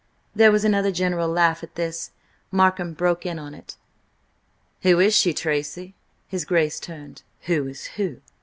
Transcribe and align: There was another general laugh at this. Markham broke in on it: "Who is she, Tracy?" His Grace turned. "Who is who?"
There 0.33 0.51
was 0.51 0.65
another 0.65 0.91
general 0.91 1.29
laugh 1.29 1.61
at 1.61 1.75
this. 1.75 2.09
Markham 2.49 2.93
broke 2.93 3.23
in 3.23 3.37
on 3.37 3.53
it: 3.53 3.75
"Who 4.81 4.99
is 4.99 5.15
she, 5.15 5.31
Tracy?" 5.31 5.93
His 6.27 6.43
Grace 6.43 6.79
turned. 6.79 7.21
"Who 7.41 7.67
is 7.67 7.85
who?" 7.85 8.19